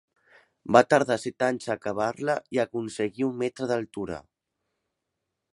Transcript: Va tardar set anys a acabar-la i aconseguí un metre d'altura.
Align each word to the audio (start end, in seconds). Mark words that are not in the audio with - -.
Va 0.75 0.79
tardar 0.93 1.17
set 1.23 1.45
anys 1.49 1.69
a 1.69 1.75
acabar-la 1.75 2.37
i 2.57 2.63
aconseguí 2.65 3.29
un 3.31 3.39
metre 3.45 3.71
d'altura. 3.73 4.21